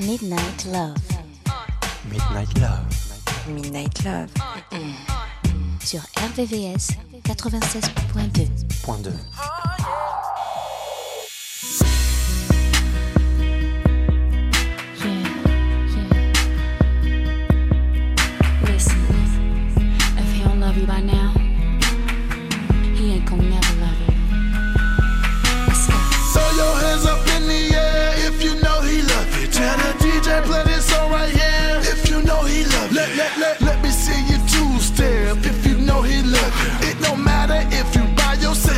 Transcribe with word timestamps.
Midnight 0.00 0.64
Love. 0.64 0.96
Midnight 2.08 2.58
Love. 2.58 2.86
Midnight 3.46 4.04
Love. 4.04 4.30
Sur 5.84 6.00
RVVS 6.16 6.96
96.2. 7.24 8.70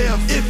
Point 0.03 0.42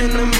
2. 0.00 0.08
RVVS 0.08 0.39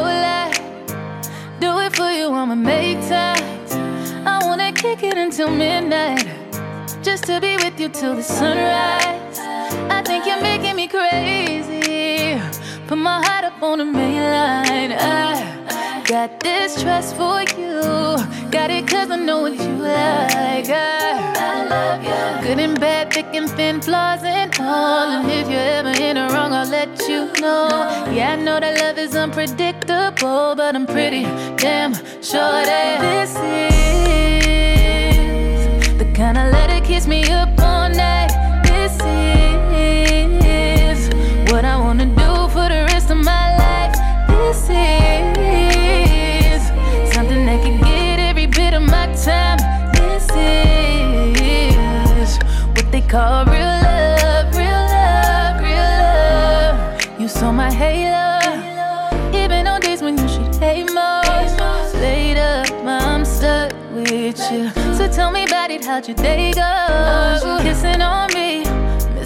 you 7.81 7.89
till 7.89 8.15
the 8.15 8.21
sunrise. 8.21 9.39
I 9.89 10.03
think 10.05 10.27
you're 10.27 10.39
making 10.41 10.75
me 10.75 10.87
crazy. 10.87 12.39
Put 12.85 12.99
my 12.99 13.25
heart 13.25 13.45
up 13.45 13.63
on 13.63 13.79
the 13.79 13.85
main 13.85 14.21
line. 14.21 14.91
I 14.91 16.03
got 16.05 16.39
this 16.41 16.79
trust 16.83 17.15
for 17.15 17.41
you. 17.57 17.81
Got 18.51 18.69
it 18.69 18.87
cause 18.87 19.09
I 19.09 19.15
know 19.15 19.41
what 19.41 19.53
you 19.53 19.73
like. 19.77 20.69
I, 20.69 21.65
love 21.73 22.03
you. 22.03 22.47
Good 22.47 22.59
and 22.59 22.79
bad, 22.79 23.11
thick 23.13 23.33
and 23.33 23.49
thin, 23.49 23.81
flaws 23.81 24.23
and 24.23 24.55
all. 24.59 25.09
And 25.09 25.31
if 25.31 25.49
you're 25.49 25.71
ever 25.79 25.89
in 25.99 26.17
the 26.17 26.29
wrong, 26.33 26.53
I'll 26.53 26.69
let 26.69 27.01
you 27.09 27.31
know. 27.41 27.67
Yeah, 28.13 28.33
I 28.33 28.35
know 28.35 28.59
that 28.59 28.79
love 28.79 28.99
is 28.99 29.15
unpredictable, 29.15 30.53
but 30.55 30.75
I'm 30.75 30.85
pretty 30.85 31.23
damn 31.55 31.95
sure 32.21 32.63
that 32.69 33.01
this 33.01 33.31
is 35.81 35.97
the 35.97 36.05
kind 36.13 36.37
of 36.37 36.51
let 36.53 36.69
it 36.69 36.83
kiss 36.83 37.07
me 37.07 37.23
up 37.31 37.60
call 53.11 53.43
real 53.43 53.59
love, 53.59 54.55
real 54.55 54.83
love, 54.95 55.61
real 55.61 55.75
love. 55.75 57.19
You 57.19 57.27
saw 57.27 57.51
my 57.51 57.69
halo, 57.69 58.39
even 59.35 59.67
on 59.67 59.81
days 59.81 60.01
when 60.01 60.17
you 60.17 60.27
should 60.29 60.55
hate 60.55 60.89
most. 60.93 61.57
Later, 61.95 62.63
I'm 62.87 63.25
stuck 63.25 63.73
with 63.93 64.39
you. 64.49 64.69
So 64.95 65.11
tell 65.11 65.29
me 65.29 65.43
about 65.43 65.71
it, 65.71 65.83
how'd 65.83 66.07
your 66.07 66.15
day 66.15 66.53
go? 66.53 67.59
Kissing 67.61 68.01
on 68.01 68.33
me, 68.33 68.63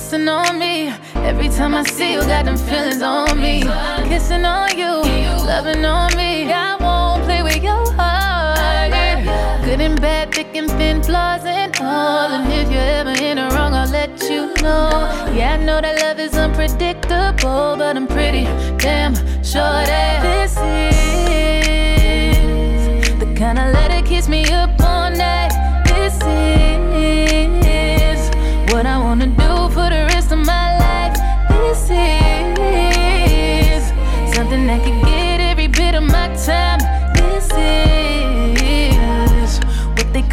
missing 0.05 0.27
on 0.27 0.59
me. 0.59 0.93
Every 1.15 1.49
time 1.49 1.73
I 1.73 1.83
see 1.83 2.13
you, 2.13 2.19
got 2.19 2.45
them 2.45 2.57
feelings 2.57 3.01
on 3.01 3.41
me. 3.41 3.61
Kissing 4.07 4.45
on 4.45 4.77
you, 4.77 5.01
loving 5.49 5.83
on 5.83 6.15
me. 6.15 6.51
I 6.53 6.75
won't 6.75 7.23
play 7.23 7.41
with 7.41 7.63
your 7.63 7.91
heart. 7.93 8.91
Good 9.65 9.81
and 9.81 9.99
bad, 9.99 10.31
thick 10.31 10.55
and 10.55 10.69
thin, 10.77 11.01
flaws 11.01 11.43
and 11.45 11.75
all. 11.81 12.29
And 12.29 12.53
if 12.53 12.71
you're 12.71 12.91
ever 12.99 13.15
in 13.19 13.37
the 13.37 13.49
wrong, 13.55 13.73
I'll 13.73 13.89
let 13.89 14.21
you 14.29 14.53
know. 14.61 14.89
Yeah, 15.33 15.57
I 15.59 15.63
know 15.65 15.81
that 15.81 15.99
love 15.99 16.19
is 16.19 16.35
unpredictable, 16.35 17.75
but 17.75 17.97
I'm 17.97 18.07
pretty 18.07 18.43
damn 18.77 19.15
sure 19.43 19.81
that 19.91 20.21
this 20.21 20.55
is 20.57 20.94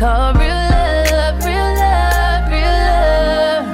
call 0.03 0.35
real 0.35 0.63
love, 1.15 1.39
real 1.47 1.71
love, 1.83 2.45
real 2.51 2.79
love. 2.91 3.67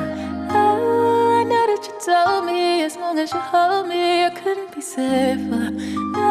Oh, 0.61 1.41
I 1.41 1.43
know 1.51 1.65
that 1.71 1.83
you 1.89 1.95
told 2.05 2.45
me 2.45 2.83
as 2.83 2.97
long 2.99 3.19
as 3.19 3.33
you 3.33 3.41
hold 3.41 3.89
me, 3.89 4.27
I 4.29 4.31
couldn't 4.41 4.71
be 4.75 4.83
safer. 4.83 5.71
No, 6.17 6.29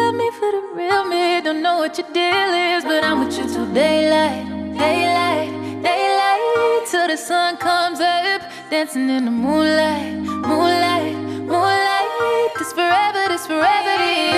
love 0.00 0.14
me 0.14 0.28
for 0.38 0.50
the 0.56 0.62
real 0.78 1.04
me. 1.12 1.42
Don't 1.42 1.60
know 1.60 1.76
what 1.76 1.98
your 1.98 2.08
deal 2.18 2.52
is, 2.72 2.84
but 2.84 3.04
I'm 3.04 3.18
with 3.22 3.36
you 3.38 3.46
till 3.52 3.68
daylight, 3.74 4.46
daylight, 4.78 5.52
daylight, 5.88 6.86
till 6.90 7.06
the 7.06 7.18
sun 7.18 7.58
comes 7.58 8.00
up, 8.00 8.40
dancing 8.70 9.10
in 9.10 9.26
the 9.26 9.30
moonlight, 9.30 10.14
moonlight, 10.50 11.16
moonlight. 11.52 12.50
This 12.58 12.72
forever, 12.72 13.22
this 13.28 13.46
forever, 13.46 14.37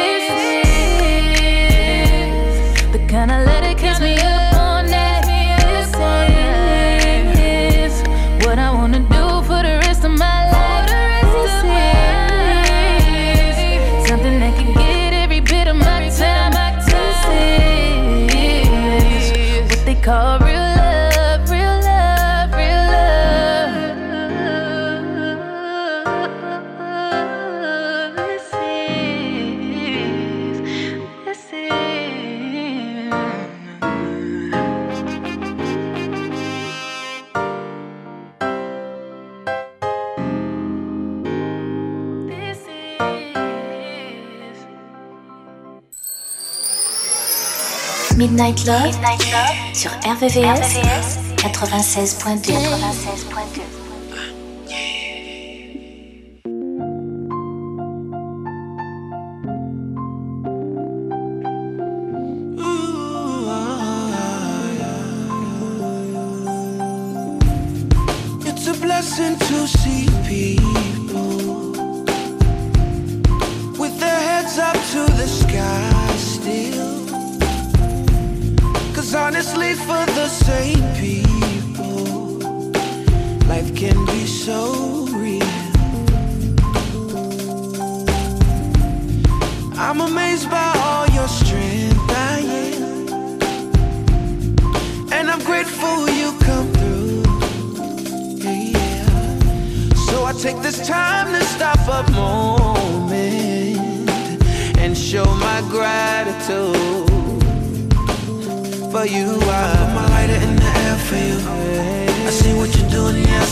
Midnight 48.66 49.24
Love, 49.32 49.74
sur 49.74 49.90
RVVS, 50.04 51.18
96.2. 51.36 52.52
96.2. 52.52 53.29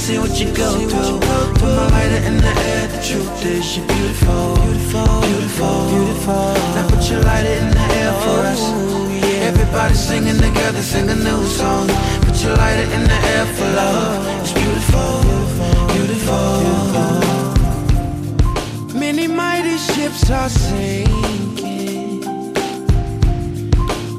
see 0.08 0.18
what 0.18 0.40
you 0.40 0.48
go 0.54 0.70
through. 0.88 1.20
Put 1.60 1.72
my 1.78 1.86
lighter 1.94 2.22
in 2.28 2.36
the 2.46 2.52
air. 2.70 2.84
The 2.94 3.00
truth 3.08 3.44
is 3.44 3.76
you're 3.76 3.86
beautiful, 3.86 4.44
beautiful, 4.64 5.08
beautiful, 5.28 5.78
beautiful. 5.92 6.48
Now 6.74 6.88
put 6.92 7.02
your 7.10 7.22
lighter 7.28 7.56
in 7.62 7.68
the 7.78 7.86
air 8.00 8.12
for 8.22 8.38
us. 8.52 8.62
Oh, 8.62 9.48
Everybody 9.50 9.94
singing 9.94 10.38
together, 10.46 10.82
sing 10.82 11.06
a 11.16 11.18
new 11.28 11.42
song. 11.58 11.86
Put 12.24 12.36
your 12.42 12.56
lighter 12.56 12.88
in 12.96 13.02
the 13.12 13.18
air 13.34 13.46
for 13.56 13.68
love. 13.80 14.16
It's 14.40 14.52
beautiful, 14.60 15.12
beautiful. 15.94 16.52
Many 19.04 19.26
mighty 19.26 19.76
ships 19.90 20.30
are 20.30 20.48
sinking. 20.48 22.24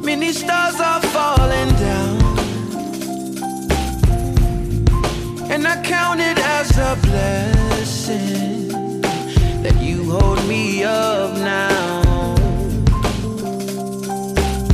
Many 0.10 0.31
stars 0.34 0.79
are 0.79 1.01
falling 1.13 1.72
down. 1.86 2.18
And 5.51 5.67
I 5.67 5.81
count 5.81 6.19
it 6.19 6.37
as 6.37 6.77
a 6.77 6.95
blessing 7.01 8.67
that 9.63 9.75
you 9.81 10.11
hold 10.11 10.47
me 10.47 10.83
up 10.83 11.33
now. 11.37 12.35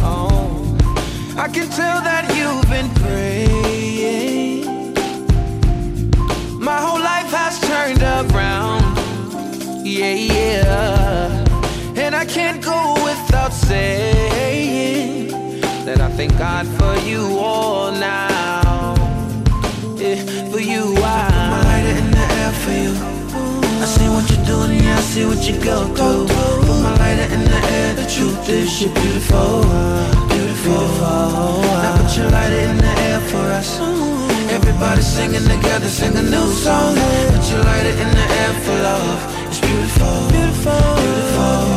Oh, 0.02 0.78
I 1.38 1.48
can 1.48 1.70
tell 1.70 2.02
that 2.02 2.26
you've 2.36 2.70
been 2.70 2.90
praying. 3.02 4.66
My 6.60 6.78
whole 6.78 7.00
life 7.00 7.32
has 7.32 7.58
turned 7.62 8.04
around. 8.04 8.98
Yeah, 9.86 10.14
yeah. 10.14 11.46
And 11.96 12.14
I 12.14 12.26
can't 12.26 12.62
go 12.62 12.96
without 13.06 13.54
saying 13.54 15.30
that 15.86 16.02
I 16.02 16.10
thank 16.18 16.38
God 16.38 16.68
for 16.68 16.98
you 17.08 17.40
all 17.40 17.92
now. 17.94 18.25
You, 20.66 20.96
I. 20.98 21.30
Put 21.30 21.50
my 21.54 21.62
lighter 21.70 21.96
in 22.02 22.10
the 22.10 22.26
air 22.42 22.52
for 22.64 22.74
you. 22.74 22.94
I 23.84 23.86
see 23.86 24.10
what 24.10 24.26
you're 24.32 24.46
doing, 24.50 24.82
yeah, 24.82 24.98
I 24.98 25.02
see 25.02 25.24
what 25.24 25.48
you 25.48 25.54
go 25.62 25.86
through. 25.94 26.26
Put 26.26 26.80
my 26.82 26.98
lighter 26.98 27.30
in 27.36 27.44
the 27.46 27.62
air, 27.78 27.94
the 27.94 28.08
truth 28.10 28.50
is 28.50 28.82
you're 28.82 28.92
beautiful, 28.96 29.62
beautiful. 30.26 30.90
Now 31.86 32.02
put 32.02 32.18
your 32.18 32.32
lighter 32.32 32.62
in 32.72 32.78
the 32.78 32.94
air 33.10 33.20
for 33.30 33.46
us. 33.60 33.80
Everybody 34.50 35.02
singing 35.04 35.46
together, 35.46 35.88
sing 35.88 36.18
a 36.18 36.24
new 36.24 36.48
song. 36.66 36.96
Put 36.96 37.46
your 37.52 37.62
lighter 37.62 37.96
in 38.02 38.10
the 38.20 38.28
air 38.42 38.54
for 38.66 38.76
love. 38.90 39.22
It's 39.46 39.60
beautiful, 39.60 40.30
beautiful, 40.34 40.82
beautiful. 40.98 41.75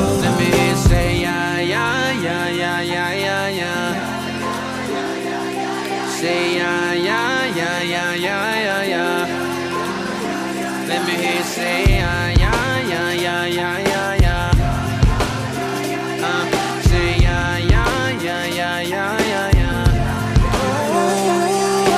Say 11.59 11.79
yeah, 11.99 12.39
yeah, 12.43 12.91
yeah, 12.93 13.11
yeah, 13.25 13.43
yeah, 13.59 13.77
yeah, 13.91 14.25
yeah. 14.25 14.53
Uh, 16.29 16.45
say 16.89 17.11
yeah, 17.27 17.59
yeah, 17.73 18.25
yeah, 18.27 18.59
yeah, 18.59 18.79
yeah, 18.93 19.13
yeah, 19.33 19.59
yeah. 19.59 19.87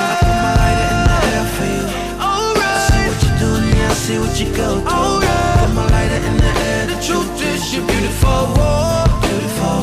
I 0.01 0.17
put 0.21 0.35
my 0.45 0.51
lighter 0.61 0.89
in 0.97 1.01
the 1.09 1.17
air 1.31 1.45
for 1.55 1.67
you. 1.75 1.85
I 2.21 2.73
see 2.87 3.01
what 3.07 3.19
you're 3.23 3.37
doing, 3.43 3.67
yeah, 3.77 3.93
I 3.93 3.97
see 4.03 4.17
what 4.23 4.33
you 4.41 4.47
go 4.61 4.69
through. 4.81 5.21
Put 5.61 5.71
my 5.77 5.85
lighter 5.93 6.21
in 6.29 6.35
the 6.45 6.51
air. 6.69 6.81
The 6.91 6.97
truth 7.05 7.31
is 7.51 7.61
you're 7.73 7.85
beautiful, 7.85 8.41
beautiful. 9.25 9.77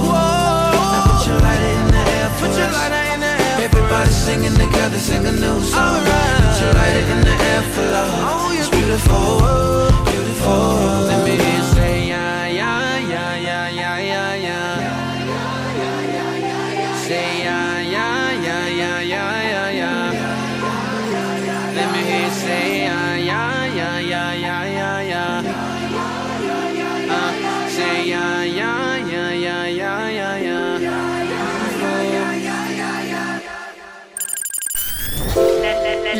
Now 0.75 1.03
put 1.07 1.21
your 1.29 1.39
lighter 1.47 1.73
in 1.79 1.87
the 1.95 2.03
air. 2.17 3.57
Everybody 3.67 4.11
singing 4.11 4.57
together, 4.65 4.99
sing 4.99 5.25
a 5.27 5.33
new 5.33 5.57
song. 5.71 6.03
Put 6.03 6.57
your 6.63 6.73
lighter 6.79 7.05
in 7.15 7.21
the 7.29 7.37
air 7.51 7.63
for 7.73 7.87
love. 7.95 8.11
Oh, 8.15 8.38
it's 8.99 9.88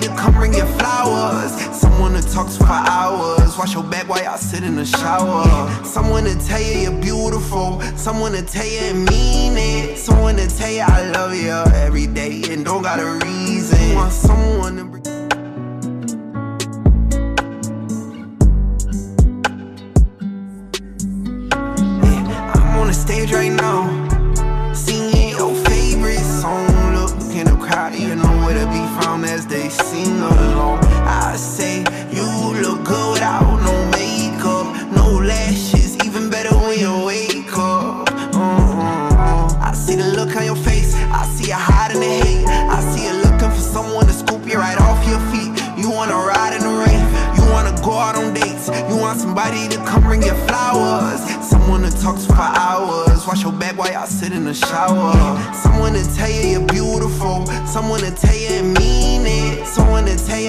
to 0.00 0.08
come 0.16 0.34
bring 0.34 0.54
you 0.54 0.64
flowers, 0.78 1.52
someone 1.74 2.12
to 2.14 2.22
talk 2.22 2.48
to 2.48 2.58
for 2.58 2.66
hours, 2.66 3.56
wash 3.58 3.74
your 3.74 3.84
back 3.84 4.08
while 4.08 4.22
y'all 4.22 4.36
sit 4.36 4.62
in 4.62 4.76
the 4.76 4.84
shower, 4.84 5.44
someone 5.84 6.24
to 6.24 6.34
tell 6.46 6.60
you 6.60 6.90
you're 6.90 7.00
beautiful, 7.00 7.80
someone 7.96 8.32
to 8.32 8.42
tell 8.42 8.66
you 8.66 8.78
and 8.78 9.04
mean 9.04 9.56
it, 9.56 9.98
someone 9.98 10.36
to 10.36 10.48
tell 10.48 10.70
you 10.70 10.84
I 10.86 11.10
love 11.10 11.34
you 11.34 11.50
every 11.74 12.06
day 12.06 12.42
and 12.50 12.64
don't 12.64 12.82
got 12.82 13.00
a 13.00 13.24
reason. 13.26 13.94
Want 13.94 14.12
someone 14.12 14.76
to 14.76 14.95
sing 30.06 30.20
along. 30.20 30.78
I 31.04 31.36
say 31.36 31.78
you 32.16 32.26
look 32.62 32.84
good 32.84 33.12
without 33.14 33.58
no 33.68 33.74
makeup, 33.98 34.66
no 34.94 35.06
lashes, 35.30 35.96
even 36.06 36.30
better 36.30 36.54
when 36.54 36.78
you 36.78 36.92
wake 37.04 37.52
up. 37.52 38.08
Uh-uh-uh. 38.34 39.68
I 39.68 39.72
see 39.74 39.96
the 39.96 40.08
look 40.18 40.36
on 40.36 40.44
your 40.44 40.60
face, 40.68 40.94
I 41.20 41.24
see 41.34 41.48
you 41.48 41.58
hiding 41.68 42.00
the 42.00 42.12
hate. 42.22 42.46
I 42.46 42.78
see 42.90 43.04
you 43.08 43.14
looking 43.24 43.50
for 43.50 43.64
someone 43.74 44.06
to 44.06 44.12
scoop 44.12 44.46
you 44.46 44.58
right 44.58 44.80
off 44.80 45.00
your 45.08 45.22
feet. 45.32 45.52
You 45.76 45.90
wanna 45.90 46.16
ride 46.16 46.54
in 46.56 46.62
the 46.68 46.74
rain, 46.84 47.02
you 47.36 47.44
wanna 47.52 47.74
go 47.82 47.92
out 47.92 48.16
on 48.16 48.32
dates, 48.32 48.68
you 48.88 48.96
want 48.96 49.18
somebody 49.20 49.68
to 49.68 49.78
come 49.84 50.02
bring 50.02 50.22
you 50.22 50.34
flowers, 50.46 51.20
someone 51.52 51.82
to 51.82 51.90
talk 52.02 52.16
to 52.16 52.26
for 52.26 52.48
hours, 52.66 53.26
wash 53.26 53.42
your 53.42 53.52
back 53.52 53.76
while 53.76 53.92
y'all 53.92 54.06
sit 54.06 54.32
in 54.32 54.44
the 54.44 54.54
shower, 54.54 55.14
someone 55.64 55.92
to 55.92 56.04
tell 56.16 56.30
you 56.30 56.42
you're 56.54 56.66
beautiful, 56.66 57.46
someone 57.66 58.00
to 58.00 58.10
tell 58.10 58.35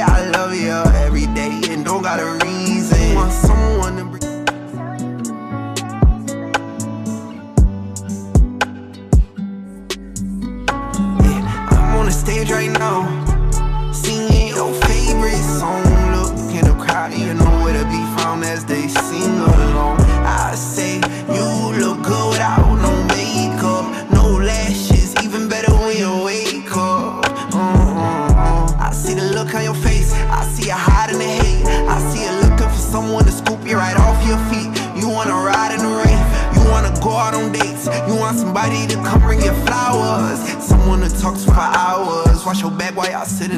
I 0.01 0.29
love 0.29 0.53
you 0.53 0.71
every 0.95 1.27
day 1.27 1.61
and 1.69 1.83
don't 1.83 2.03
got 2.03 2.19
a 2.19 2.45
reason. 2.45 3.15
Want 3.15 3.31
someone 3.33 3.76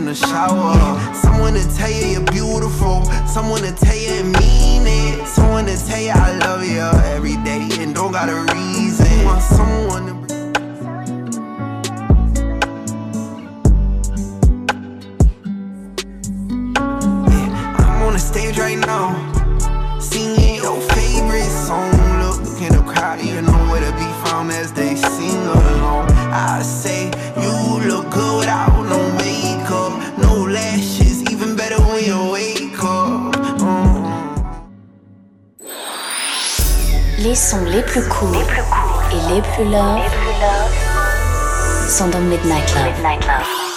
the 0.09 0.15
shower, 0.15 1.13
someone 1.13 1.53
to 1.53 1.75
tell 1.75 1.91
you 1.91 2.07
you're 2.07 2.31
beautiful, 2.31 3.05
someone 3.27 3.61
to 3.61 3.71
tell 3.73 3.95
you 3.95 4.09
and 4.09 4.31
mean 4.39 4.81
it, 4.87 5.27
someone 5.27 5.67
to 5.67 5.77
tell 5.85 6.01
you 6.01 6.09
I 6.09 6.35
love 6.39 6.65
you 6.65 6.79
every 7.13 7.37
day 7.43 7.69
and 7.79 7.93
don't 7.93 8.11
got 8.11 8.27
a 8.27 8.41
reason. 8.55 9.25
Want 9.25 9.43
someone 9.43 10.18
love, 39.71 39.99
made 39.99 40.11
through 40.11 40.31
love. 40.41 40.71
Midnight 42.29 42.75
Love. 42.75 42.95
Midnight 42.95 43.25
love. 43.27 43.68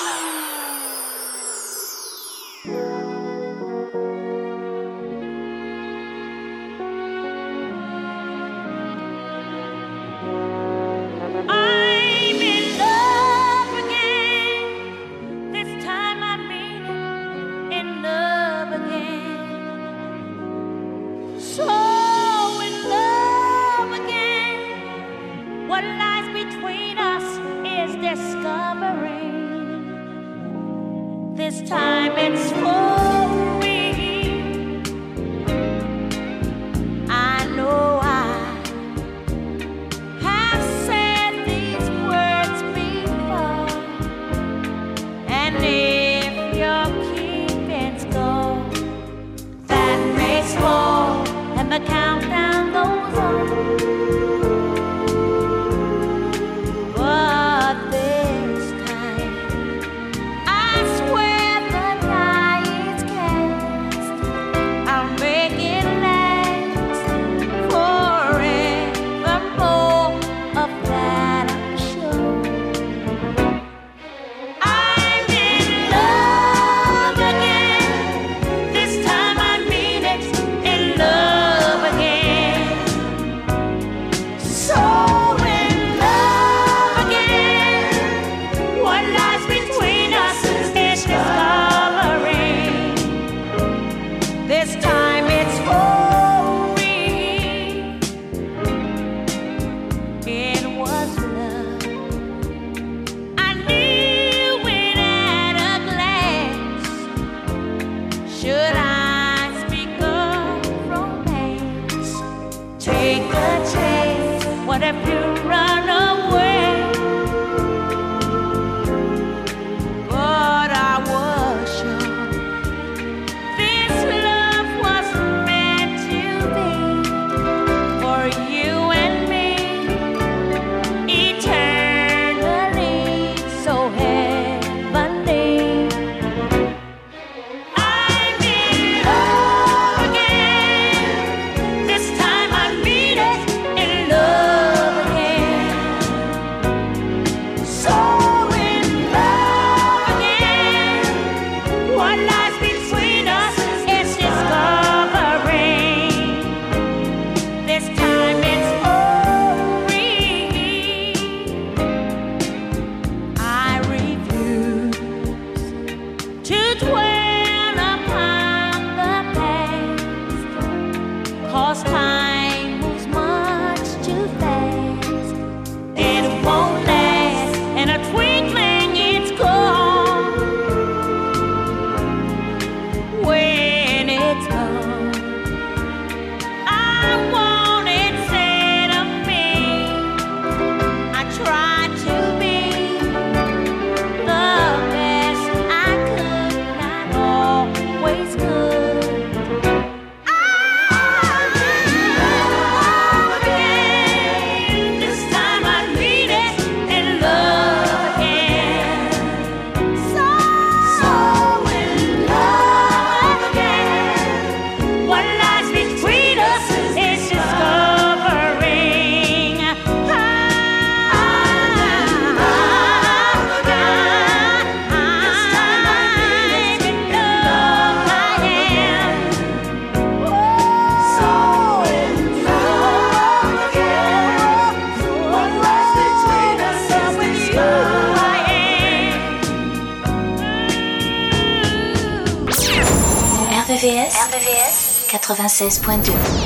96.2 245.53 246.42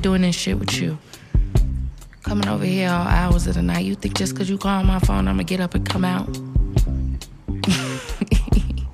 doing 0.00 0.22
this 0.22 0.34
shit 0.34 0.58
with 0.58 0.80
you. 0.80 0.98
Coming 2.22 2.48
over 2.48 2.64
here 2.64 2.88
all 2.88 3.06
hours 3.06 3.46
of 3.46 3.54
the 3.54 3.62
night. 3.62 3.84
You 3.84 3.94
think 3.94 4.16
just 4.16 4.36
cause 4.36 4.48
you 4.48 4.58
call 4.58 4.82
my 4.82 4.98
phone, 5.00 5.28
I'ma 5.28 5.42
get 5.42 5.60
up 5.60 5.74
and 5.74 5.88
come 5.88 6.04
out? 6.04 6.28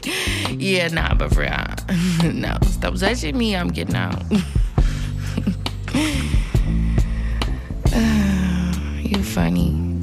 yeah, 0.51 0.89
nah, 0.89 1.15
but 1.15 1.33
for 1.33 1.41
real. 1.41 2.33
no, 2.33 2.57
stop 2.63 2.95
touching 2.97 3.39
me. 3.39 3.57
I'm 3.57 3.69
getting 3.69 3.97
out. 3.97 4.23
you 9.03 9.23
funny. 9.23 9.96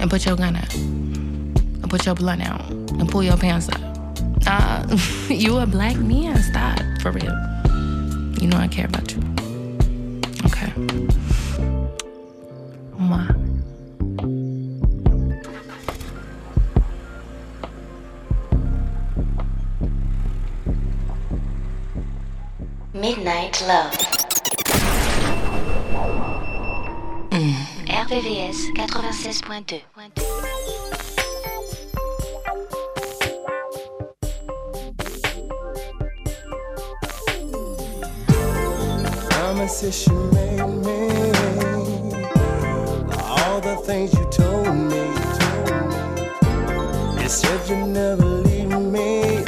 And 0.00 0.08
put 0.08 0.24
your 0.24 0.34
gun 0.34 0.56
out. 0.56 0.74
And 0.74 1.90
put 1.90 2.06
your 2.06 2.14
blunt 2.14 2.42
out. 2.42 2.68
And 2.70 3.06
pull 3.08 3.22
your 3.22 3.36
pants 3.36 3.68
up. 3.68 3.80
Uh, 4.46 4.96
you 5.28 5.58
a 5.58 5.66
black 5.66 5.96
man. 5.96 6.42
Stop. 6.42 6.80
For 7.02 7.10
real. 7.12 7.36
You 8.40 8.48
know 8.48 8.56
I 8.56 8.66
care 8.68 8.86
about 8.86 9.12
you. 9.12 9.18
Okay. 10.46 10.72
Mwah. 12.96 13.36
Midnight 22.94 23.62
Love. 23.68 24.09
RVVS 28.10 28.74
96.2. 28.74 29.82
Promises 39.30 40.08
you 40.08 40.14
made 40.32 40.66
me, 40.84 41.08
all 43.14 43.60
the 43.60 43.76
things 43.84 44.12
you 44.12 44.24
told 44.32 44.74
me. 44.90 45.06
You 47.22 47.28
said 47.28 47.68
you 47.68 47.76
never 47.86 48.24
leave 48.24 48.70
me. 48.70 49.44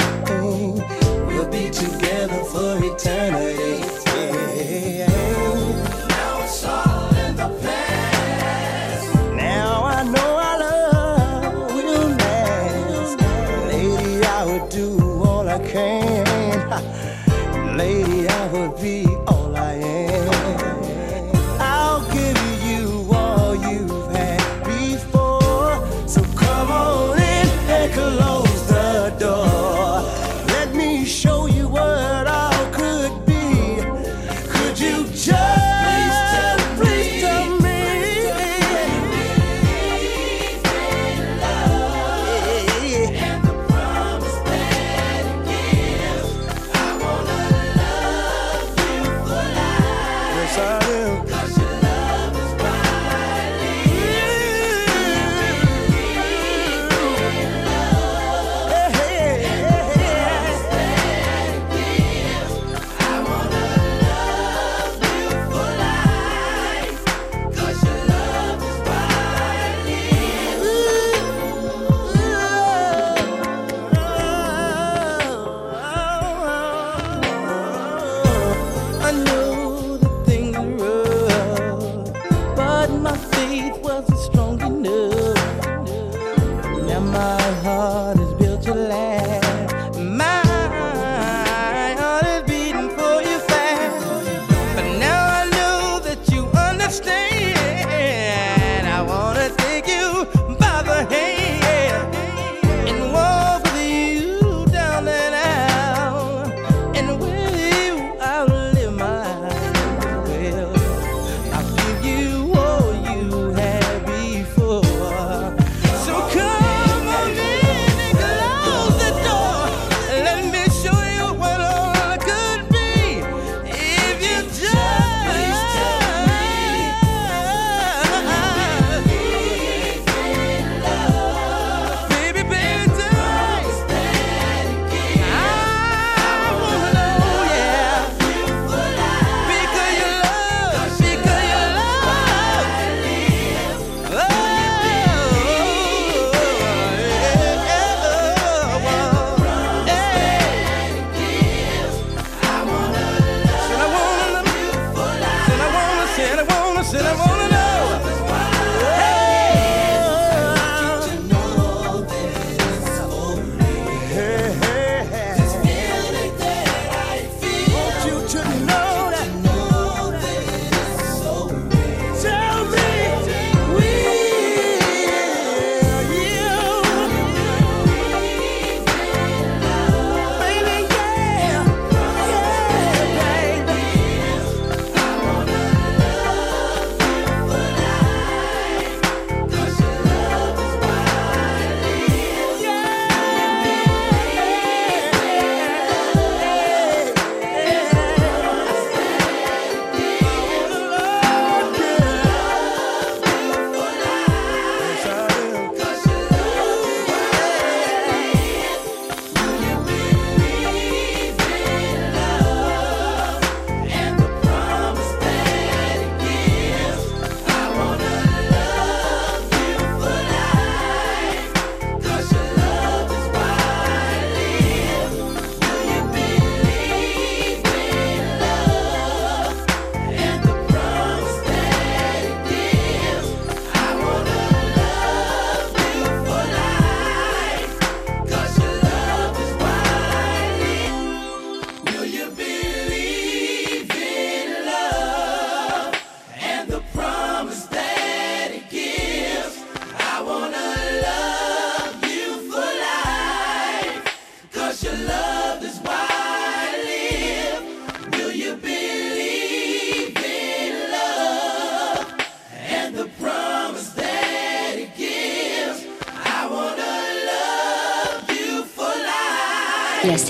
We'll 1.27 1.49
be 1.49 1.69
together 1.69 2.41
for 2.45 2.79
eternity. 2.81 3.82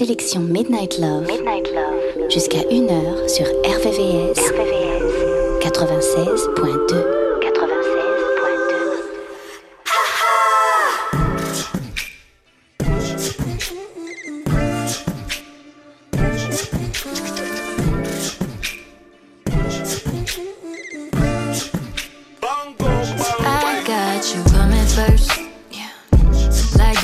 sélection 0.05 0.41
Midnight 0.41 0.99
Love, 0.99 1.25
Midnight 1.27 1.71
Love. 1.73 2.29
jusqu'à 2.29 2.59
1h 2.63 3.29
sur 3.29 3.45
RVVS, 3.45 4.37
RVVS. 4.51 5.61
96.2. 5.61 7.23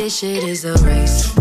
shit 0.10 0.44
is 0.44 0.66
a 0.66 0.74
race. 0.84 1.39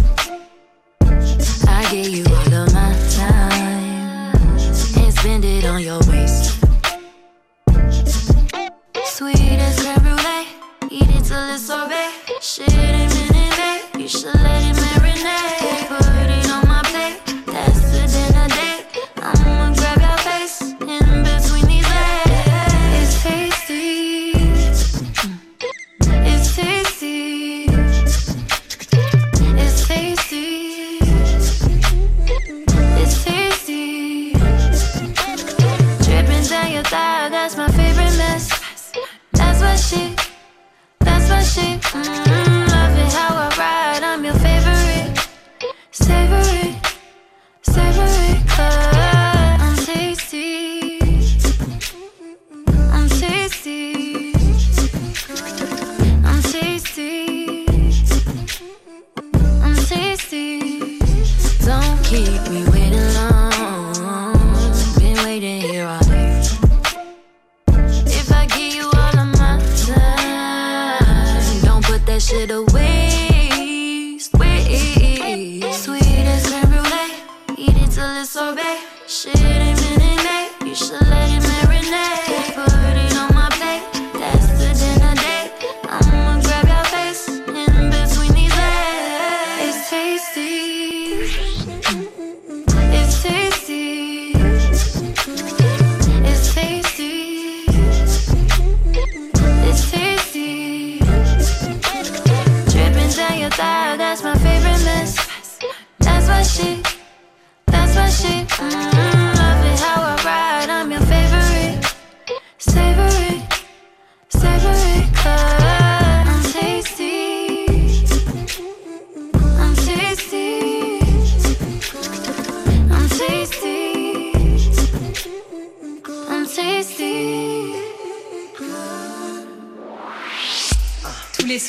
give 1.90 2.08
you 2.08 2.24
all 2.28 2.52
of 2.52 2.74
my 2.74 2.94
time 3.10 4.34
and 4.36 5.14
spend 5.14 5.44
it 5.44 5.64
on 5.64 5.80
your 5.80 5.98
way. 6.00 6.17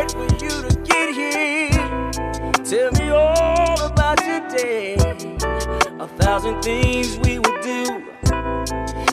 wait 0.00 0.12
for 0.12 0.44
you 0.44 0.50
to 0.66 0.76
get 0.84 1.14
here. 1.14 1.70
Tell 2.64 2.90
me 2.92 3.10
all 3.10 3.80
about 3.84 4.18
today. 4.18 4.94
A 5.98 6.08
thousand 6.20 6.62
things 6.62 7.18
we 7.18 7.38
would 7.38 7.60
do, 7.60 8.02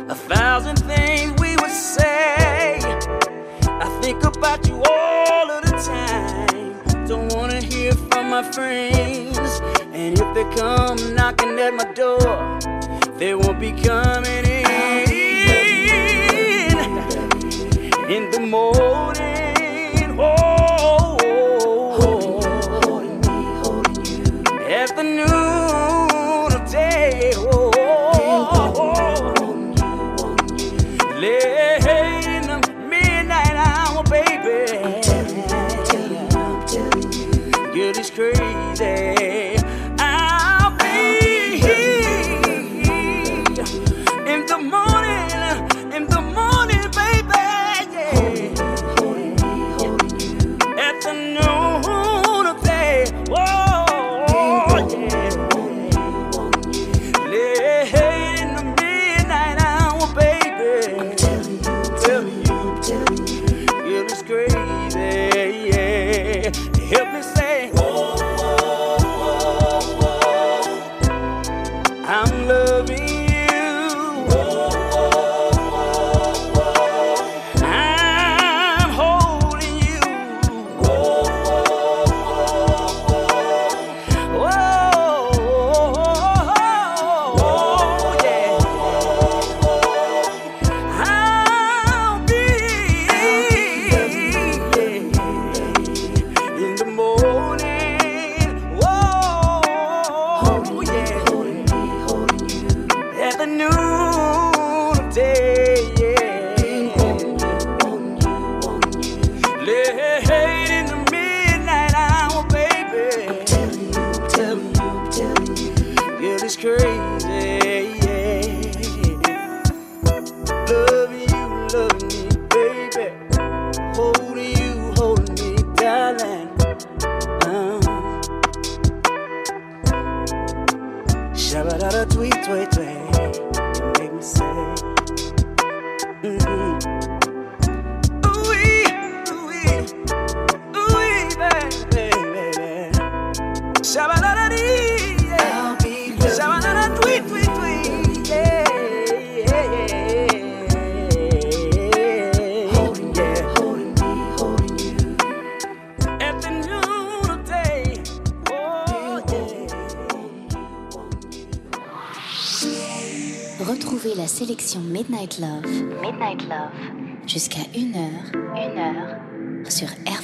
a 0.07 0.15
thousand 0.15 0.77
things 0.91 1.33
we 1.41 1.55
would 1.57 1.71
say. 1.71 2.79
I 3.67 3.99
think 4.01 4.23
about 4.23 4.65
you 4.67 4.81
all 4.89 5.51
of 5.51 5.61
the 5.65 5.75
time. 5.93 7.05
Don't 7.05 7.33
wanna 7.33 7.61
hear 7.61 7.93
from 7.93 8.29
my 8.29 8.43
friends. 8.51 9.61
And 9.91 10.17
if 10.17 10.29
they 10.35 10.45
come 10.55 10.97
knocking 11.15 11.59
at 11.59 11.73
my 11.73 11.91
door, 11.93 12.59
they 13.17 13.35
won't 13.35 13.59
be 13.59 13.71
coming 13.71 14.45
in 14.45 15.07
in 18.15 18.31
the 18.31 18.39
morning. 18.39 19.16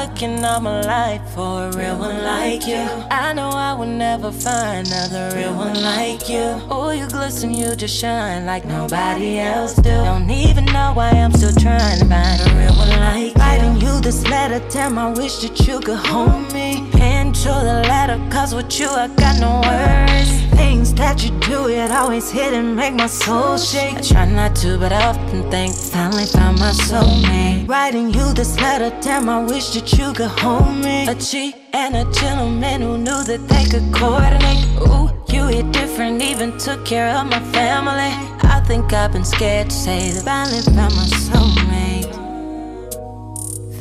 Looking 0.02 0.44
all 0.44 0.58
my 0.58 0.80
life 0.80 1.22
for 1.32 1.66
a 1.66 1.72
real 1.76 1.96
one 1.96 2.24
like 2.24 2.66
you. 2.66 2.82
I 3.08 3.32
know 3.34 3.50
I 3.50 3.72
will 3.72 3.86
never 3.86 4.32
find 4.32 4.84
another 4.88 5.30
real 5.36 5.54
one 5.54 5.80
like 5.80 6.28
you. 6.28 6.60
Oh, 6.68 6.90
you 6.90 7.06
glisten, 7.06 7.54
you 7.54 7.76
just 7.76 7.96
shine 7.96 8.44
like 8.44 8.64
nobody 8.64 9.38
else 9.38 9.74
do. 9.74 9.90
Don't 9.90 10.28
even 10.28 10.64
know 10.64 10.90
why 10.94 11.10
I'm 11.10 11.32
still 11.32 11.52
trying 11.52 12.00
to 12.00 12.06
find 12.06 12.40
a 12.40 12.54
real 12.58 12.74
one 12.74 12.90
like 12.90 13.36
you. 13.36 13.40
Writing 13.40 13.80
you 13.80 14.00
this 14.00 14.26
letter, 14.26 14.60
damn, 14.70 14.98
I 14.98 15.10
wish 15.12 15.36
that 15.42 15.68
you 15.68 15.78
could 15.78 15.98
hold 15.98 16.52
me. 16.52 16.84
Pen 16.90 17.21
to 17.32 17.48
the 17.48 17.84
letter, 17.88 18.18
cause 18.30 18.54
with 18.54 18.78
you 18.78 18.88
I 18.88 19.08
got 19.08 19.40
no 19.40 19.60
words. 19.60 20.30
Things 20.56 20.92
that 20.94 21.24
you 21.24 21.30
do, 21.40 21.68
it 21.68 21.90
always 21.90 22.30
hit 22.30 22.52
and 22.52 22.76
make 22.76 22.94
my 22.94 23.06
soul 23.06 23.56
shake. 23.56 23.96
I 23.96 24.00
try 24.00 24.26
not 24.26 24.54
to, 24.56 24.78
but 24.78 24.92
I 24.92 25.06
often 25.06 25.50
think, 25.50 25.74
finally 25.74 26.26
found 26.26 26.58
my 26.58 26.70
soulmate. 26.70 27.68
Writing 27.68 28.10
you 28.12 28.32
this 28.34 28.60
letter, 28.60 28.90
damn, 29.00 29.28
I 29.28 29.42
wish 29.44 29.70
that 29.74 29.92
you 29.98 30.12
could 30.12 30.30
hold 30.40 30.76
me. 30.76 31.08
A 31.08 31.14
cheat 31.14 31.56
and 31.72 31.96
a 31.96 32.04
gentleman 32.12 32.82
who 32.82 32.98
knew 32.98 33.24
that 33.24 33.48
they 33.48 33.64
could 33.64 33.92
coordinate. 33.94 34.64
Ooh, 34.86 35.10
you 35.28 35.46
hit 35.46 35.72
different, 35.72 36.20
even 36.22 36.58
took 36.58 36.84
care 36.84 37.08
of 37.16 37.26
my 37.26 37.40
family. 37.52 38.12
I 38.48 38.62
think 38.66 38.92
I've 38.92 39.12
been 39.12 39.24
scared 39.24 39.70
to 39.70 39.74
say 39.74 40.10
that 40.10 40.24
finally 40.24 40.60
found 40.62 40.94
my 40.94 41.06
soulmate. 41.26 42.12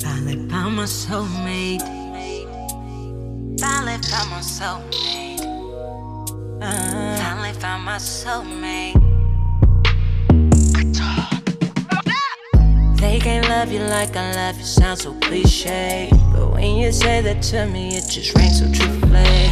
Finally 0.02 0.47
found 0.49 0.76
my 0.78 0.84
soulmate. 0.84 2.01
Finally 3.62 4.01
found 4.09 4.32
my 4.32 4.39
soulmate. 4.39 5.39
Uh, 6.64 7.18
finally 7.18 7.53
found 7.53 7.86
my 7.86 7.97
soulmate. 7.97 8.95
They 12.99 13.20
can't 13.20 13.47
love 13.47 13.72
you 13.72 13.82
like 13.82 14.16
I 14.16 14.34
love 14.34 14.57
you, 14.57 14.64
sounds 14.64 15.03
so 15.03 15.14
cliche. 15.20 16.09
But 16.34 16.53
when 16.53 16.78
you 16.78 16.91
say 16.91 17.22
that 17.22 17.43
to 17.51 17.68
me, 17.68 17.89
it 17.89 18.09
just 18.09 18.36
rings 18.36 18.57
so 18.57 18.66
truthfully. 18.74 19.47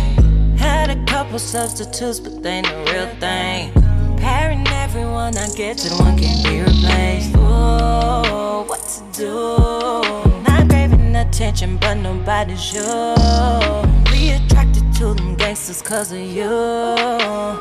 Had 0.58 0.90
a 0.90 1.06
couple 1.06 1.38
substitutes, 1.38 2.20
but 2.20 2.42
they 2.42 2.50
ain't 2.50 2.68
the 2.68 2.92
real 2.92 3.10
thing. 3.20 3.72
Comparing 3.74 4.68
everyone 4.70 5.38
I 5.38 5.48
get 5.56 5.78
to 5.78 5.90
the 5.90 5.96
one 5.98 6.18
can't 6.18 6.44
be 6.44 6.62
replaced. 6.62 7.36
Ooh, 7.36 8.66
what 8.68 8.82
to 8.90 9.20
do? 9.20 10.42
Not 10.50 10.68
craving 10.68 11.16
attention, 11.16 11.78
but 11.78 11.94
nobody's 11.94 12.74
you. 12.74 13.99
Attracted 14.36 14.94
to 14.96 15.14
them 15.14 15.36
gangsters 15.36 15.82
cause 15.82 16.12
of 16.12 16.20
you. 16.20 16.50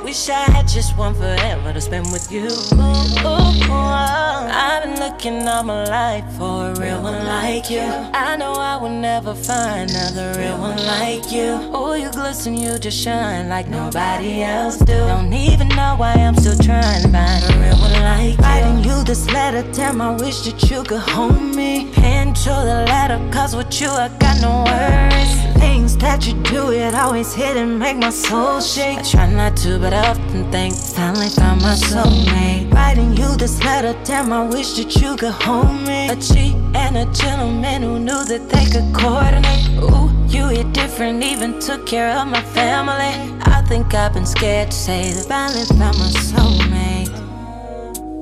Wish 0.04 0.28
I 0.28 0.44
had 0.52 0.68
just 0.68 0.96
one 0.96 1.14
forever 1.14 1.72
to 1.72 1.80
spend 1.80 2.06
with 2.12 2.30
you. 2.30 2.46
Ooh, 2.46 3.70
I've 3.70 4.84
been 4.84 4.98
looking 5.00 5.46
all 5.48 5.62
my 5.62 5.84
life 5.84 6.24
for 6.36 6.70
a 6.70 6.80
real 6.80 7.02
one 7.02 7.24
like 7.24 7.70
you. 7.70 7.80
I 7.80 8.36
know 8.36 8.52
I 8.52 8.76
will 8.76 8.90
never 8.90 9.34
find 9.34 9.90
another 9.90 10.38
real 10.38 10.58
one 10.58 10.76
like 10.86 11.30
you. 11.32 11.70
Oh, 11.72 11.94
you 11.94 12.10
glisten, 12.10 12.54
you 12.54 12.78
just 12.78 12.98
shine 12.98 13.48
like 13.48 13.68
nobody 13.68 14.42
else 14.42 14.78
do. 14.78 14.92
Don't 14.92 15.32
even 15.32 15.68
know 15.68 15.94
why 15.96 16.12
I'm 16.14 16.36
still 16.36 16.58
trying 16.58 17.02
to 17.02 17.08
find 17.08 17.44
a 17.44 17.58
real 17.60 17.78
one 17.78 17.92
like 18.02 18.36
you. 18.36 18.44
Writing 18.44 18.84
you 18.84 19.04
this 19.04 19.30
letter, 19.30 19.64
damn, 19.72 20.00
I 20.00 20.12
wish 20.16 20.40
that 20.42 20.70
you 20.70 20.82
could 20.82 21.00
hold 21.00 21.40
me. 21.40 21.90
Pen 21.92 22.34
to 22.34 22.50
the 22.50 22.84
letter, 22.86 23.18
cause 23.32 23.54
with 23.56 23.80
you 23.80 23.88
I 23.88 24.08
got 24.18 24.40
no 24.40 24.64
words. 24.64 25.47
Things 25.59 25.96
that 25.98 26.26
you 26.26 26.34
do, 26.42 26.70
it 26.70 26.94
always 26.94 27.34
hit 27.34 27.56
and 27.56 27.78
make 27.78 27.96
my 27.96 28.11
soul 28.11 28.61
shake. 28.61 28.98
I 28.98 29.02
try 29.02 29.30
not 29.32 29.56
to, 29.59 29.78
but 29.78 29.92
I 29.92 30.11
often 30.11 30.50
think, 30.52 30.74
finally 30.74 31.28
found 31.28 31.62
my 31.62 31.74
soulmate. 31.74 32.72
Writing 32.72 33.16
you 33.16 33.36
this 33.36 33.62
letter, 33.64 33.94
damn, 34.04 34.32
I 34.32 34.44
wish 34.46 34.74
that 34.76 34.96
you 34.96 35.16
could 35.16 35.32
hold 35.32 35.72
me. 35.86 36.09
A 36.09 36.16
cheat 36.16 36.54
and 36.74 36.96
a 36.96 37.06
gentleman 37.12 37.82
who 37.82 37.98
knew 37.98 38.24
that 38.24 38.48
they 38.48 38.66
could 38.66 38.94
coordinate. 38.94 39.66
Ooh, 39.82 40.11
you 40.28 40.48
hit 40.48 40.72
different, 40.72 41.22
even 41.22 41.59
took 41.61 41.86
care 41.86 42.11
of 42.16 42.28
my 42.28 42.42
family. 42.42 43.12
I 43.42 43.62
think 43.68 43.94
I've 43.94 44.12
been 44.12 44.26
scared 44.26 44.70
to 44.70 44.76
say 44.76 45.12
that 45.12 45.26
finally 45.26 45.64
found 45.64 45.98
my 45.98 46.11
soulmate. 46.30 47.14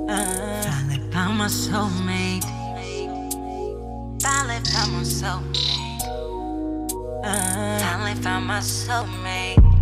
Finally 0.09 1.01
found 1.13 1.39
my 1.39 1.47
soulmate. 1.49 2.45
Finally 4.23 4.61
found 4.73 4.93
my 4.93 5.03
soulmate. 5.03 5.86
Finally 7.27 8.15
found 8.23 8.47
my 8.47 8.61
soulmate. 8.61 9.76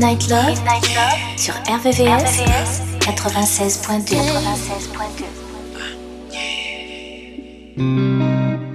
Midnight 0.00 0.30
Love, 0.30 0.56
sur 1.36 1.52
RVVS, 1.68 2.40
96.2. 3.00 4.16
96.2. 7.76 8.69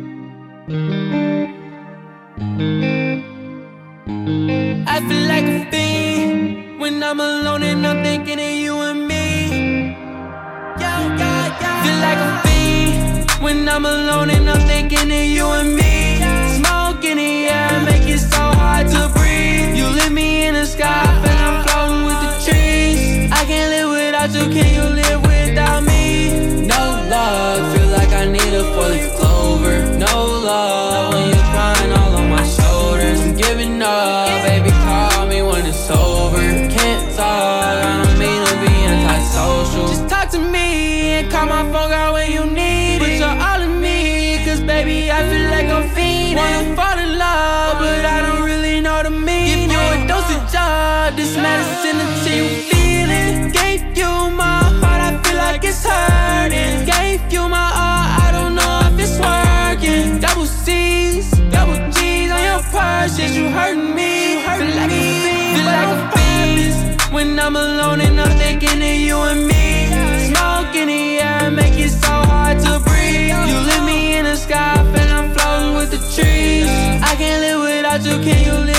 When 67.15 67.39
I'm 67.39 67.55
alone 67.55 68.01
and 68.01 68.19
I'm 68.19 68.37
thinking 68.37 68.81
of 68.81 68.99
you 69.07 69.17
and 69.17 69.47
me. 69.47 69.87
Smoke 70.27 70.75
in 70.75 70.89
the 70.89 71.19
air, 71.21 71.49
make 71.49 71.79
it 71.79 71.91
so 71.91 72.11
hard 72.11 72.59
to 72.59 72.79
breathe. 72.83 73.31
You 73.49 73.57
lift 73.69 73.83
me 73.85 74.17
in 74.17 74.25
the 74.25 74.35
sky, 74.35 74.75
feel 74.91 75.13
I'm 75.19 75.31
floating 75.33 75.75
with 75.77 75.91
the 75.91 76.01
trees. 76.13 76.67
I 77.01 77.15
can't 77.15 77.39
live 77.39 77.61
without 77.61 78.03
you, 78.03 78.17
can 78.21 78.43
you 78.43 78.65
live 78.65 78.74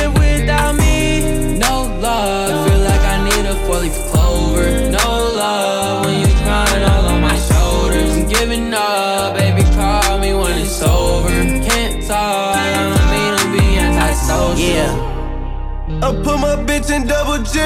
I 16.06 16.14
put 16.22 16.38
my 16.38 16.54
bitch 16.54 16.94
in 16.94 17.08
double 17.08 17.42
G. 17.42 17.58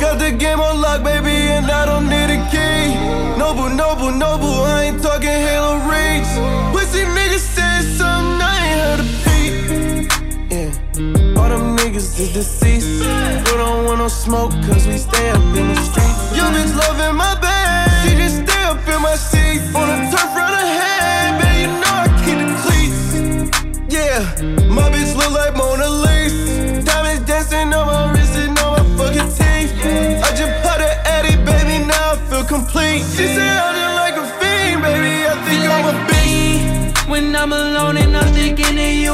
Got 0.00 0.18
the 0.18 0.32
game 0.32 0.58
on 0.58 0.80
lock, 0.80 1.04
baby, 1.04 1.52
and 1.52 1.70
I 1.70 1.84
don't 1.84 2.08
need 2.08 2.30
a 2.32 2.40
key. 2.48 2.96
Noble, 3.36 3.68
noble, 3.68 4.10
noble, 4.10 4.64
I 4.64 4.84
ain't 4.84 5.02
talking 5.02 5.28
Halo 5.28 5.76
Reach. 5.84 6.30
Pussy 6.72 7.04
niggas 7.04 7.44
said 7.44 7.82
something, 7.82 8.40
I 8.40 8.56
ain't 8.64 8.80
heard 8.84 9.00
a 9.04 9.08
peep. 9.24 9.52
Yeah, 10.48 11.38
all 11.38 11.50
them 11.50 11.76
niggas 11.76 12.18
is 12.18 12.32
deceased. 12.32 13.04
But 13.44 13.58
don't 13.58 13.84
want 13.84 13.98
no 13.98 14.08
smoke, 14.08 14.52
cause 14.64 14.86
we 14.86 14.96
stay 14.96 15.28
up 15.28 15.44
in 15.54 15.68
the 15.68 15.76
streets. 15.76 16.36
Your 16.38 16.48
bitch 16.48 16.74
loving 16.74 17.17
She 32.98 33.26
said 33.36 33.56
I 33.66 33.70
just 33.78 33.94
like 34.02 34.16
a 34.16 34.26
fiend, 34.38 34.82
baby. 34.82 35.14
I 35.26 35.34
think 35.46 35.62
I'm 35.74 35.86
a 35.92 35.94
beast. 36.08 37.08
When 37.08 37.34
I'm 37.34 37.52
alone 37.52 37.96
and 37.96 38.16
I'm 38.16 38.32
thinking 38.34 38.76
of 38.78 38.92
you 39.04 39.12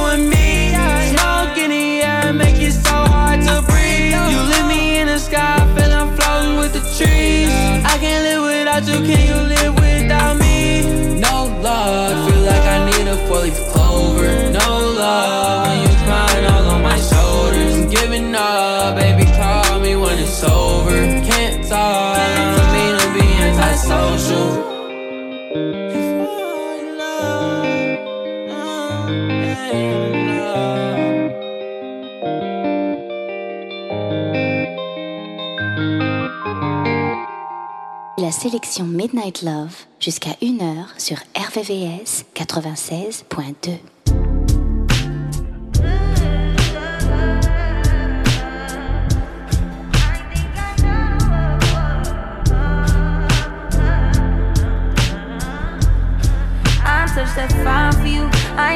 La 38.16 38.32
sélection 38.32 38.84
Midnight 38.84 39.42
Love 39.42 39.74
jusqu'à 40.01 40.30
1h 40.40 40.86
sur 40.99 41.18
RVVS 41.36 42.24
96.2. 42.34 44.03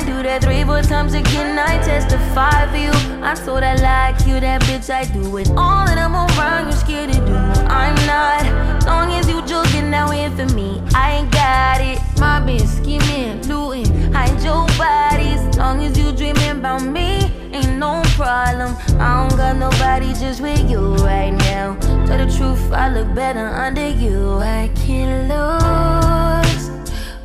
Do 0.06 0.22
that 0.22 0.42
three, 0.42 0.64
four 0.64 0.82
times 0.82 1.14
again. 1.14 1.58
I 1.58 1.78
testify 1.82 2.70
for 2.70 2.76
you. 2.76 2.92
I 3.22 3.34
told 3.34 3.62
I 3.62 3.74
like 3.74 4.26
you, 4.26 4.40
that 4.40 4.62
bitch. 4.62 4.90
I 4.90 5.04
do 5.04 5.36
it 5.36 5.48
all, 5.50 5.88
and 5.88 5.98
I'm 5.98 6.14
around. 6.14 6.66
You're 6.66 6.72
scared 6.72 7.12
to 7.12 7.18
do? 7.18 7.34
I'm 7.34 7.94
not. 8.06 8.86
Long 8.86 9.12
as 9.12 9.28
you 9.28 9.44
joking, 9.46 9.90
now 9.90 10.10
in 10.10 10.34
for 10.36 10.46
me. 10.54 10.82
I 10.94 11.18
ain't 11.18 11.32
got 11.32 11.80
it. 11.80 11.98
My 12.18 12.40
bitch 12.40 12.66
scheming, 12.66 13.42
looting, 13.48 14.12
hide 14.12 14.40
your 14.42 14.66
bodies. 14.78 15.56
Long 15.56 15.82
as 15.82 15.98
you 15.98 16.12
dreaming 16.12 16.58
about 16.58 16.82
me, 16.82 17.30
ain't 17.52 17.78
no 17.78 18.02
problem. 18.16 18.76
I 19.00 19.28
don't 19.28 19.36
got 19.36 19.56
nobody 19.56 20.12
just 20.14 20.40
with 20.40 20.70
you 20.70 20.94
right 20.96 21.30
now. 21.30 21.76
Tell 22.06 22.18
the 22.18 22.32
truth, 22.36 22.72
I 22.72 22.88
look 22.88 23.14
better 23.14 23.46
under 23.46 23.88
you. 23.88 24.38
I 24.38 24.70
can't 24.74 25.28
lose 25.28 26.70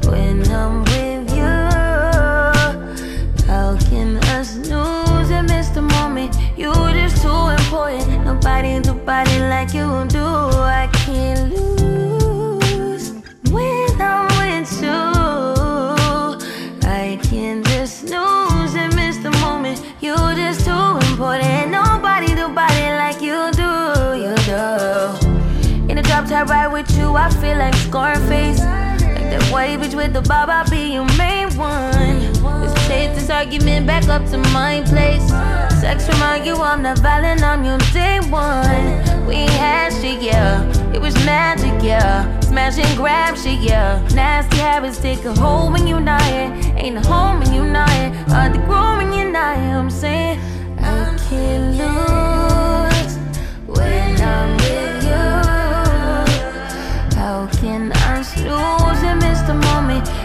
when 0.06 0.48
I'm 0.52 0.93
body 9.06 9.40
like 9.40 9.74
you 9.74 10.06
do. 10.08 10.26
I 10.26 10.90
can't 10.94 11.52
lose 11.54 13.12
when 13.52 14.02
I'm 14.02 14.28
with 14.40 14.82
you. 14.82 15.00
I 16.88 17.20
can't 17.24 17.66
just 17.66 18.02
snooze 18.02 18.76
and 18.76 18.96
miss 18.96 19.18
the 19.18 19.32
moment. 19.42 19.84
You're 20.00 20.34
just 20.36 20.66
too 20.66 20.98
important. 21.10 21.72
Nobody 21.72 22.28
do 22.28 22.48
body 22.50 22.88
like 23.02 23.22
you 23.22 23.52
do. 23.52 23.72
You 24.24 24.36
do. 24.48 25.30
In 25.90 25.96
the 25.98 26.04
drop 26.04 26.28
top 26.28 26.48
ride 26.48 26.72
with 26.72 26.90
you, 26.98 27.16
I 27.16 27.30
feel 27.30 27.58
like 27.58 27.76
Scarface. 27.76 28.60
Like 28.60 29.30
that 29.32 29.44
white 29.52 29.80
bitch 29.80 29.96
with 29.96 30.14
the 30.14 30.22
bob, 30.22 30.50
I'll 30.50 30.70
be 30.70 30.94
your 30.94 31.06
main. 31.18 31.53
This 33.24 33.30
argument 33.30 33.88
back 33.88 34.10
up 34.10 34.26
to 34.32 34.38
my 34.52 34.84
place. 34.86 35.26
Sex 35.80 36.10
remind 36.10 36.46
you 36.46 36.58
I'm 36.58 36.82
not 36.82 37.00
violent, 37.00 37.42
I'm 37.42 37.64
your 37.64 37.78
day 37.94 38.20
one. 38.20 39.26
We 39.26 39.46
had 39.56 39.94
shit, 39.94 40.22
yeah. 40.22 40.62
It 40.94 41.00
was 41.00 41.16
magic, 41.24 41.82
yeah. 41.82 42.38
Smash 42.42 42.78
and 42.80 42.98
grab 42.98 43.38
shit, 43.38 43.62
yeah. 43.62 44.06
Nasty 44.14 44.58
habits 44.58 44.98
take 45.00 45.24
a 45.24 45.34
hold 45.36 45.72
when 45.72 45.88
you're 45.88 46.02
not 46.02 46.22
here. 46.24 46.52
Ain't 46.76 46.98
a 46.98 47.08
home 47.08 47.40
when 47.40 47.54
you're 47.54 47.66
not 47.66 47.90
here. 47.92 48.12
Hard 48.28 48.56
to 48.56 48.60
grow 48.60 48.98
when 48.98 49.14
you're 49.14 49.32
not 49.32 49.56
here. 49.56 49.78
I'm 49.78 49.90
saying 49.90 50.38
I 50.80 51.18
can't 51.30 51.78
lose 51.80 53.16
when 53.66 54.20
I'm 54.20 54.58
with 54.58 55.04
you. 55.06 55.30
How 57.18 57.48
can 57.54 57.94
I 57.94 58.22
snooze 58.22 59.02
and 59.02 59.20
miss 59.22 59.40
the 59.44 59.54
moment? 59.54 60.10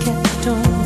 Kept 0.00 0.46
on 0.46 0.79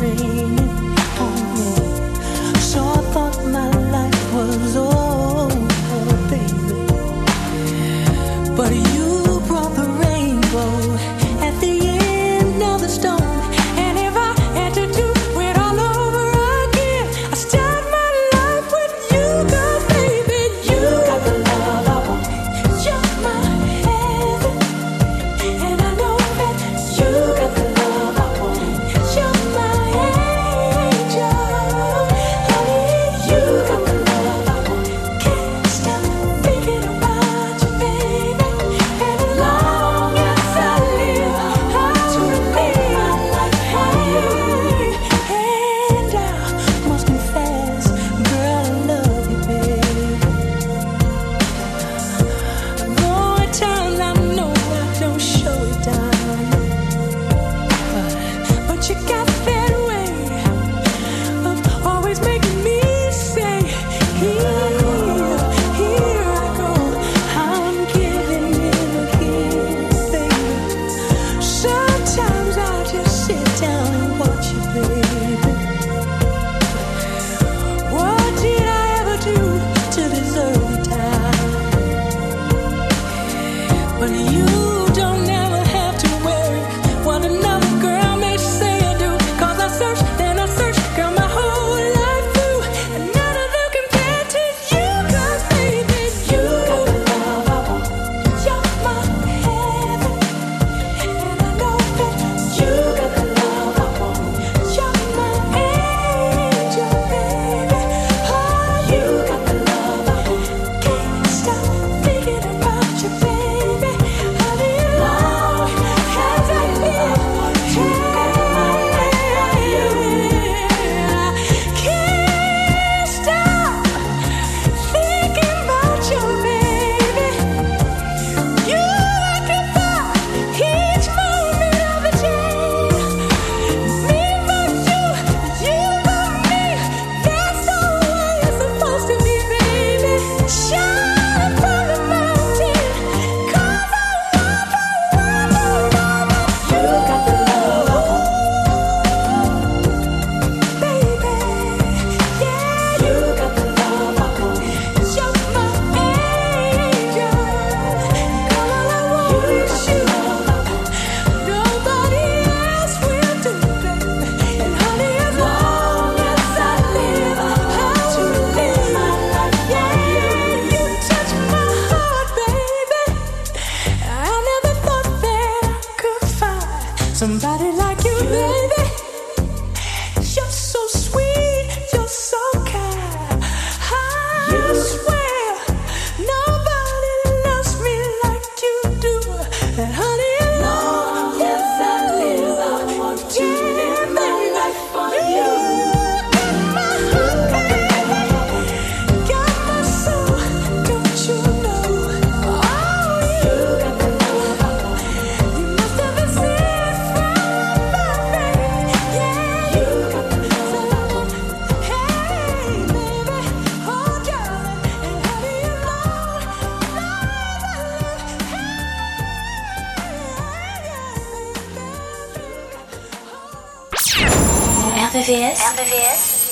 RVVS, 224.15 225.59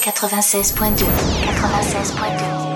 96.2 0.01 1.07
96.2 1.47 2.72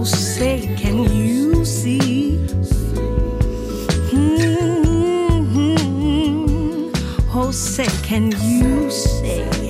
So 0.00 0.06
say, 0.06 0.74
can 0.78 1.04
you 1.12 1.62
see? 1.62 2.38
Mm-hmm. 4.08 4.48
Oh, 7.34 7.50
say, 7.50 7.84
can 8.02 8.30
you 8.30 8.90
say? 8.90 9.69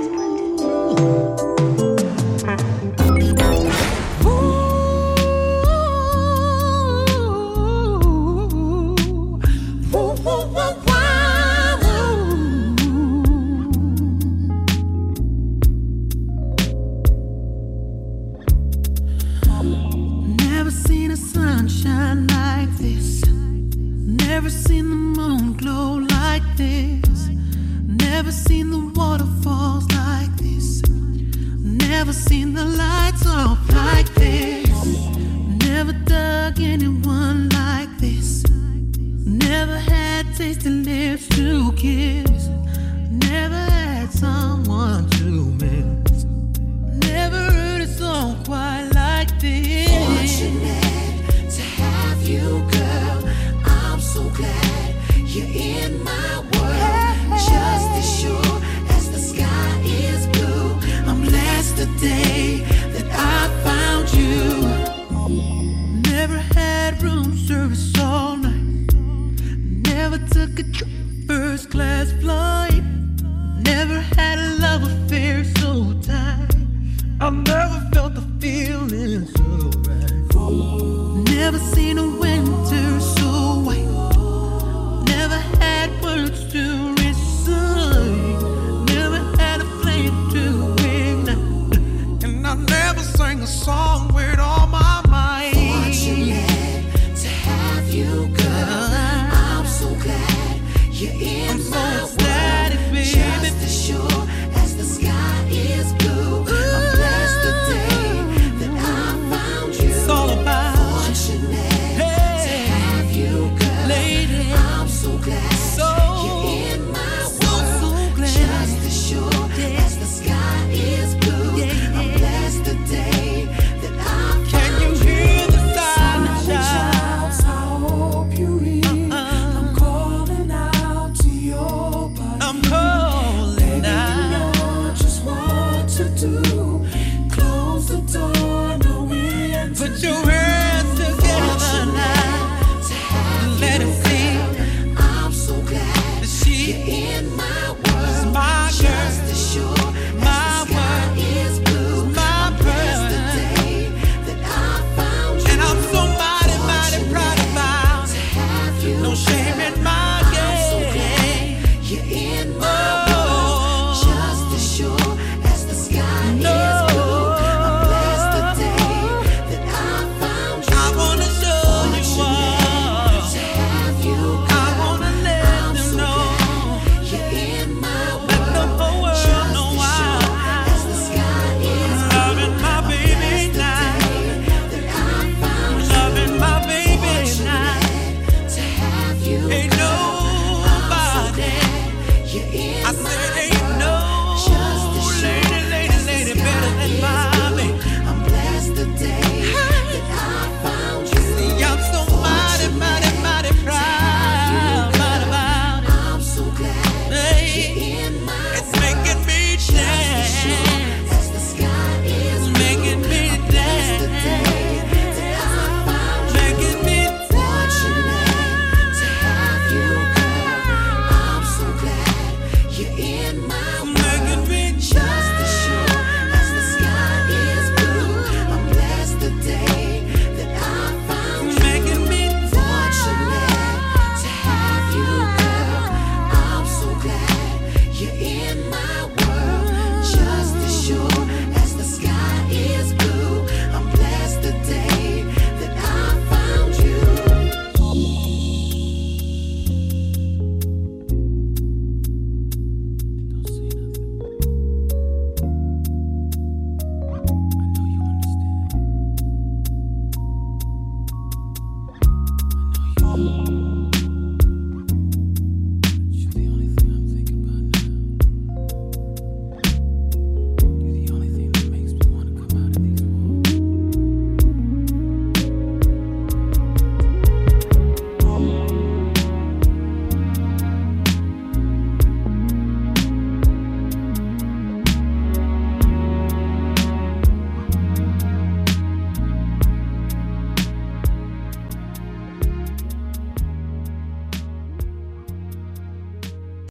I've 77.23 77.33
never 77.33 77.87
felt 77.93 78.15
the 78.15 78.21
feeling 78.39 79.27
so 79.27 79.43
right. 79.85 81.29
Never 81.29 81.59
seen 81.59 81.99
a 81.99 82.19
way. 82.19 82.30